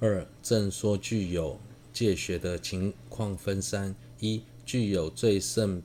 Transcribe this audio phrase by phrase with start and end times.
[0.00, 1.58] 二、正说具有
[1.92, 5.82] 戒学的情况分三：一、具有最胜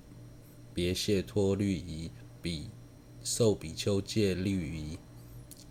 [0.72, 2.70] 别谢脱律仪，比
[3.24, 5.00] 受比丘戒律仪，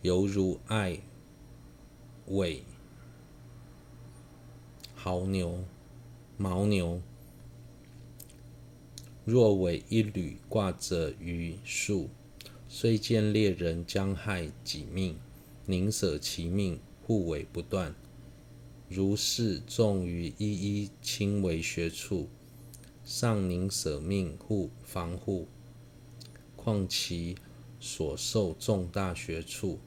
[0.00, 0.98] 犹如爱
[2.26, 2.64] 尾
[4.96, 5.62] 牦牛、
[6.36, 7.00] 牦牛，
[9.24, 12.10] 若为一缕挂着于树，
[12.68, 15.16] 虽见猎人将害己命，
[15.66, 17.94] 宁舍其命护尾不断。
[18.92, 22.28] 如是众于一一轻微学处，
[23.06, 25.48] 尚宁舍命护防护，
[26.56, 27.34] 况其
[27.80, 29.78] 所受重大学处，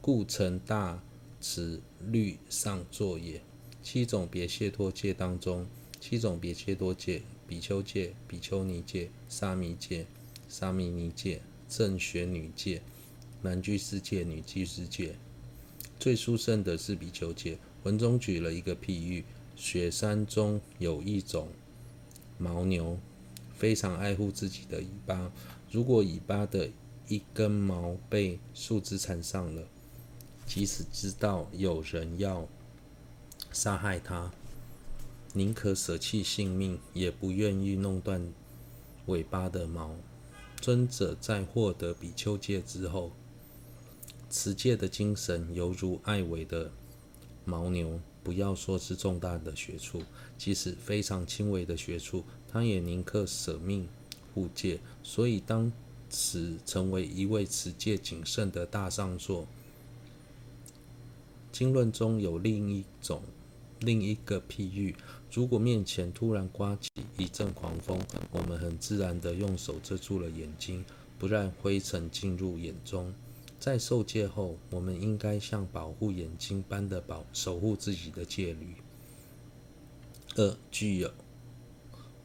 [0.00, 1.00] 故成大
[1.40, 3.40] 慈律上作也。
[3.84, 5.66] 七种别解脱戒当中，
[6.00, 10.06] 七种别解脱戒：比丘戒、比丘尼戒、沙弥戒、
[10.48, 12.82] 沙弥尼戒、正学女戒、
[13.42, 15.14] 男居士戒、女居士戒。
[16.00, 17.58] 最殊胜的是比丘戒。
[17.84, 19.24] 文中举了一个譬喻：
[19.54, 21.48] 雪山中有一种
[22.38, 22.98] 牦牛，
[23.54, 25.30] 非常爱护自己的尾巴。
[25.70, 26.70] 如果尾巴的
[27.08, 29.68] 一根毛被树枝缠上了，
[30.46, 32.48] 即使知道有人要
[33.52, 34.32] 杀害它，
[35.34, 38.32] 宁可舍弃性命，也不愿意弄断
[39.06, 39.94] 尾巴的毛。
[40.58, 43.12] 尊者在获得比丘戒之后，
[44.30, 46.72] 持戒的精神犹如爱尾的。
[47.46, 50.02] 牦牛，不要说是重大的学处，
[50.38, 53.86] 即使非常轻微的学处，他也宁可舍命
[54.34, 54.80] 护戒。
[55.02, 55.72] 所以，当
[56.08, 59.46] 此成为一位持戒谨慎的大上座。
[61.52, 63.22] 经论中有另一种、
[63.80, 64.96] 另一个譬喻：
[65.30, 68.00] 如果面前突然刮起一阵狂风，
[68.30, 70.84] 我们很自然地用手遮住了眼睛，
[71.18, 73.14] 不让灰尘进入眼中。
[73.64, 78.74] 在受戒后，我们应该像保护眼睛般的保守护自己的戒律。
[80.36, 81.10] 二、具有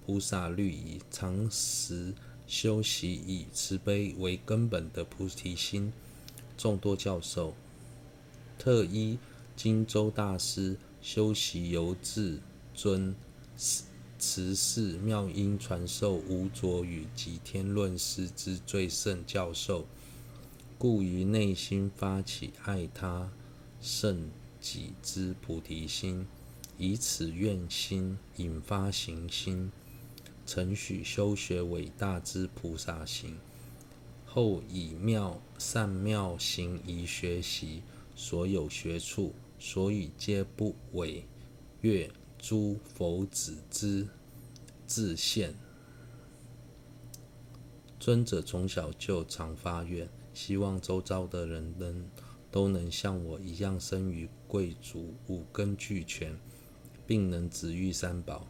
[0.06, 2.14] 菩萨律仪，常时
[2.46, 5.94] 修习以慈悲为根本的菩提心。
[6.58, 7.54] 众多教授，
[8.58, 9.18] 特依
[9.56, 12.38] 金州大师修习由至
[12.76, 13.16] 尊
[13.56, 19.88] 慈氏妙音传授无着与寂天论师之最胜教授。
[20.80, 23.30] 故于内心发起爱他
[23.82, 24.30] 胜
[24.62, 26.26] 己之菩提心，
[26.78, 29.74] 以此愿心引发行心，
[30.46, 33.38] 承许修学伟大之菩萨行。
[34.26, 37.84] 后以妙善妙行仪学习
[38.16, 41.26] 所有学处，所以皆不违
[41.82, 44.08] 越诸佛子之
[44.88, 45.54] 自现。
[48.00, 50.08] 尊者从小就常发愿。
[50.40, 52.10] 希望周遭的人能
[52.50, 56.40] 都能像我一样生于贵族，五根俱全，
[57.06, 58.48] 并能子育三宝。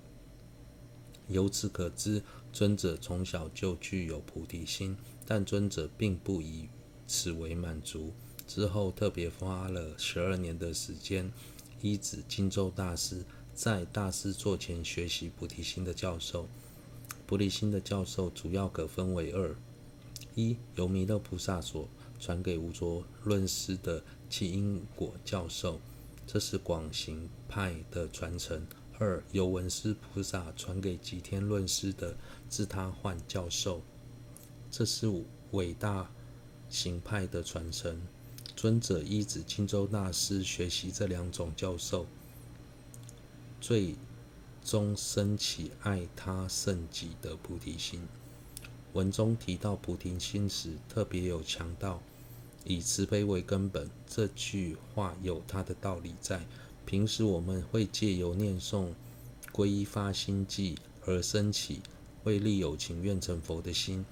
[1.28, 2.22] 由此可知，
[2.54, 4.96] 尊者从小就具有菩提心，
[5.26, 6.70] 但尊者并不以
[7.08, 8.14] 此为满足。
[8.46, 11.34] 之后特别花了十二年的时间，
[11.82, 13.26] 依止金州大师
[13.56, 16.48] 在大师座前学习菩提心的教授。
[17.26, 19.56] 菩提心的教授主要可分为二。
[20.40, 21.86] 一由弥勒菩萨所
[22.18, 25.82] 传给无着论师的契因果教授，
[26.26, 28.62] 这是广行派的传承；
[28.98, 32.16] 二由文殊菩萨传给吉天论师的
[32.50, 33.82] 智他换教授，
[34.72, 35.12] 这是
[35.52, 36.10] 伟大
[36.70, 38.02] 行派的传承。
[38.56, 42.06] 尊者依止金州大师学习这两种教授，
[43.60, 43.96] 最
[44.64, 48.08] 终升起爱他胜己的菩提心。
[48.94, 52.02] 文中提到菩提心时，特别有强调
[52.66, 53.90] 以慈悲为根本。
[54.08, 56.42] 这句话有它的道理在。
[56.86, 58.88] 平时我们会借由念诵
[59.52, 61.82] 皈依发心偈而升起
[62.24, 64.04] 为利有情愿成佛的心，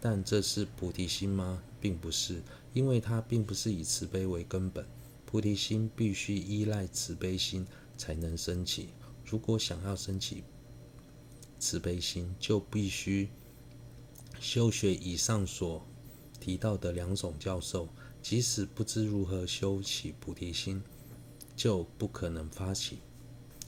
[0.00, 1.60] 但这是菩提心吗？
[1.80, 2.40] 并不是，
[2.72, 4.86] 因为它并不是以慈悲为根本。
[5.26, 7.66] 菩提心必须依赖慈悲心
[7.98, 8.90] 才能升起。
[9.24, 10.44] 如果想要升起
[11.58, 13.28] 慈悲心，就必须。
[14.40, 15.86] 修学以上所
[16.40, 17.86] 提到的两种教授，
[18.22, 20.82] 即使不知如何修起菩提心，
[21.54, 23.00] 就不可能发起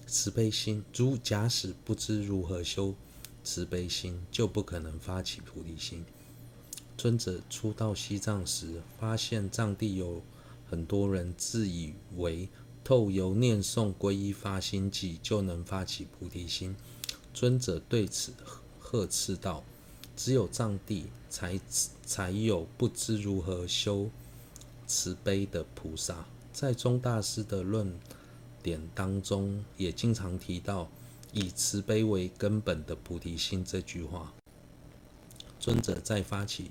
[0.06, 0.82] 慈悲心。
[0.94, 2.94] 如假使不知如何修
[3.44, 6.06] 慈悲心，就不可能发起菩提心。
[6.96, 10.22] 尊者初到西藏时，发现藏地有
[10.70, 12.48] 很多人自以为
[12.82, 16.74] 透由念诵皈依发心偈就能发起菩提心。
[17.34, 18.32] 尊者对此
[18.80, 19.62] 呵斥道。
[20.16, 21.58] 只有藏地才
[22.04, 24.10] 才有不知如何修
[24.86, 26.26] 慈悲的菩萨。
[26.52, 27.98] 在宗大师的论
[28.62, 30.90] 点当中也经常提到
[31.32, 34.32] “以慈悲为根本的菩提心”这句话。
[35.58, 36.70] 尊者在发起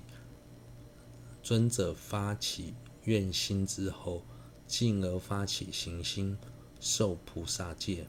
[1.42, 2.74] 尊者发起
[3.04, 4.22] 愿心之后，
[4.68, 6.38] 进而发起行心，
[6.78, 8.06] 受菩萨戒，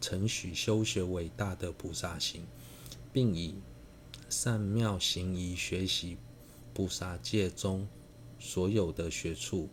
[0.00, 2.46] 承许修学伟大的菩萨行，
[3.12, 3.56] 并以
[4.32, 6.16] 善妙行仪学习
[6.72, 7.86] 菩萨戒中
[8.38, 9.68] 所有的学处，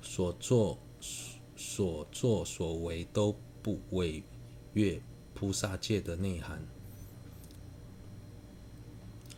[0.00, 0.78] 所作
[1.54, 4.22] 所作所为都不违
[4.72, 4.98] 越
[5.34, 6.66] 菩萨戒的内涵。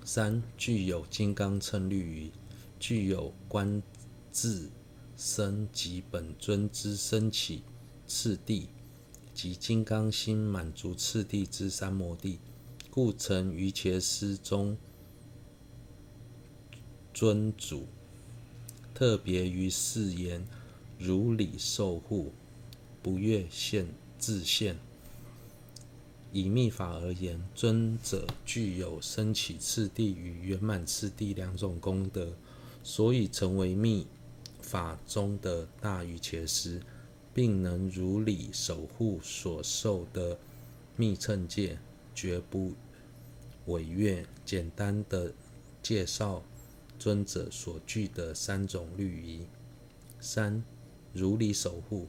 [0.05, 2.33] 三、具有金刚称律仪，
[2.79, 3.83] 具有观
[4.31, 4.71] 自
[5.17, 7.65] 身及本尊之升起
[8.07, 8.69] 次第
[9.35, 12.39] 及金刚心满足次第之三摩地。
[12.99, 14.77] 故成瑜伽师中
[17.15, 17.87] 尊主，
[18.93, 20.45] 特别于誓言
[20.99, 22.33] 如理受护，
[23.01, 23.87] 不越限
[24.19, 24.77] 自限。
[26.33, 32.33] 以密法而言，尊者具有升起次第与圆满次第两种功德，
[32.83, 34.09] 所以成为密
[34.61, 36.83] 法中的大瑜伽师，
[37.33, 40.37] 并能如理守护所受的
[40.97, 41.79] 密乘戒，
[42.13, 42.73] 绝不
[43.69, 44.27] 违越。
[44.45, 45.33] 简单的
[45.83, 46.43] 介绍
[46.99, 49.47] 尊者所具的三种律仪：
[50.19, 50.65] 三、
[51.13, 52.09] 如理守护，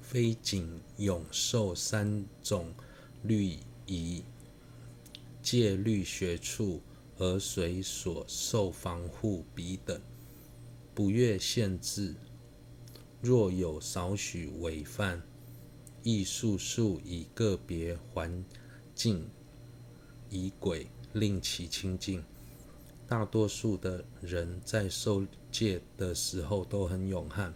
[0.00, 2.72] 非仅永受三种
[3.22, 4.24] 律仪
[5.42, 6.80] 戒律学处，
[7.18, 10.00] 而随所受防护彼等，
[10.94, 12.14] 不越限制。
[13.20, 15.22] 若有少许违犯，
[16.02, 18.42] 亦速速以个别环
[18.94, 19.28] 境。
[20.32, 22.24] 仪轨令其清净。
[23.06, 27.52] 大多数的人在受戒的时候都很勇悍，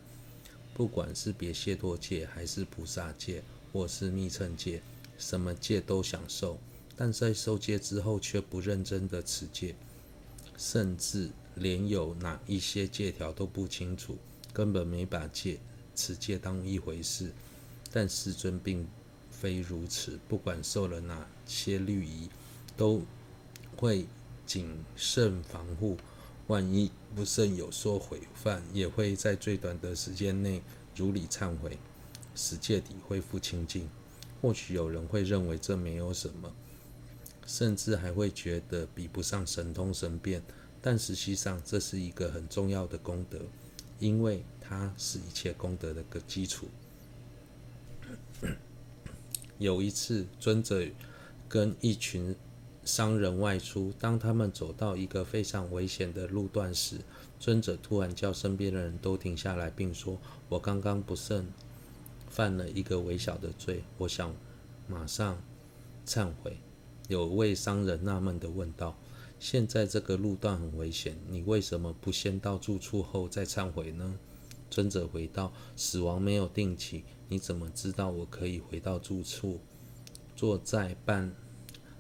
[0.75, 3.43] 不管是别解脱戒，还是菩萨戒，
[3.73, 4.83] 或是密乘戒，
[5.17, 6.59] 什么戒都想受。
[6.95, 9.75] 但在受戒之后，却不认真的持戒，
[10.59, 14.19] 甚至连有哪一些戒条都不清楚，
[14.53, 15.59] 根本没把戒
[15.95, 17.33] 持戒当一回事。
[17.91, 18.87] 但世尊并
[19.31, 22.29] 非如此，不管受了哪些律仪。
[22.77, 23.03] 都
[23.77, 24.07] 会
[24.45, 25.97] 谨慎防护，
[26.47, 30.63] 万一不慎有所毁犯，也会在最短的时间内
[30.95, 31.79] 如理忏悔，
[32.35, 33.89] 使戒体恢复清净。
[34.43, 36.55] 或许有人会认为这没有什么，
[37.47, 40.43] 甚至还会觉得比不上神通神变，
[40.81, 43.41] 但实际上这是一个很重要的功德，
[43.99, 46.69] 因为它是一切功德的个基础。
[49.59, 50.87] 有一次，尊者
[51.49, 52.37] 跟一群
[52.87, 57.01] 商人外出，当他们走到一个非常危险的路段时，
[57.41, 60.17] 尊者突然叫身边的人都停下来，并说
[60.49, 61.49] ：“我刚刚不慎
[62.29, 64.33] 犯了一个微小的罪，我想
[64.87, 65.37] 马上
[66.07, 66.59] 忏悔。”
[67.09, 68.97] 有位商人纳闷地问道
[69.41, 74.17] ：“现在这个路段很危险，你为什么不先到住处后再忏悔呢？”
[74.71, 79.59] 尊者回道：“死亡没有定期，你怎么知道我可以回到住处？
[80.37, 81.35] 坐在半。”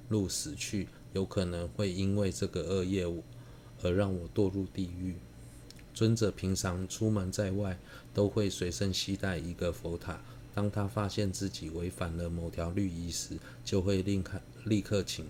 [0.08, 3.06] 路死去，有可能会因为这个恶业
[3.82, 5.16] 而让我堕入地狱。
[5.92, 7.78] 尊者平常出门在外
[8.12, 10.20] 都会随身携带一个佛塔，
[10.54, 15.26] 当他发现自己违反了某条律仪时，就会立刻立刻请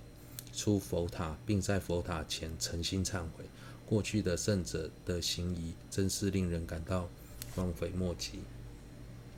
[0.52, 3.44] 出佛塔，并在佛塔前诚心忏悔。
[3.86, 7.08] 过去的圣者的行仪真是令人感到
[7.54, 8.40] 望悔莫及。